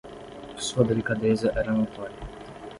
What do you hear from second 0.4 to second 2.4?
Sua delicadeza era notória